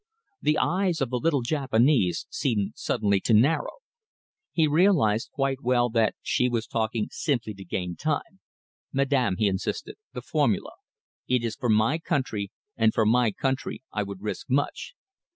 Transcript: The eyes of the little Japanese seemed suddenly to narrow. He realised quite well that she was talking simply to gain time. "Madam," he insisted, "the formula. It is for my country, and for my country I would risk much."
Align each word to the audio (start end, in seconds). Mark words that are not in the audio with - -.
The 0.41 0.57
eyes 0.57 0.99
of 0.99 1.11
the 1.11 1.19
little 1.19 1.43
Japanese 1.43 2.25
seemed 2.31 2.71
suddenly 2.73 3.19
to 3.19 3.35
narrow. 3.35 3.81
He 4.51 4.65
realised 4.65 5.29
quite 5.29 5.61
well 5.61 5.91
that 5.91 6.15
she 6.23 6.49
was 6.49 6.65
talking 6.65 7.09
simply 7.11 7.53
to 7.53 7.63
gain 7.63 7.95
time. 7.97 8.39
"Madam," 8.91 9.35
he 9.37 9.45
insisted, 9.47 9.97
"the 10.13 10.23
formula. 10.23 10.71
It 11.27 11.43
is 11.43 11.55
for 11.55 11.69
my 11.69 11.99
country, 11.99 12.51
and 12.75 12.95
for 12.95 13.05
my 13.05 13.29
country 13.31 13.83
I 13.93 14.01
would 14.01 14.23
risk 14.23 14.49
much." 14.49 14.95